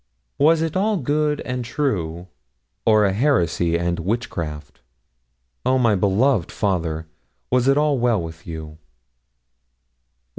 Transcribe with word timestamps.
Was 0.39 0.63
it 0.63 0.75
all 0.75 0.97
good 0.97 1.41
and 1.41 1.63
true, 1.63 2.27
or 2.87 3.05
a 3.05 3.13
heresy 3.13 3.77
and 3.77 3.99
a 3.99 4.01
witchcraft? 4.01 4.81
Oh, 5.63 5.77
my 5.77 5.93
beloved 5.93 6.51
father! 6.51 7.05
was 7.51 7.67
it 7.67 7.77
all 7.77 7.99
well 7.99 8.19
with 8.19 8.47
you? 8.47 8.79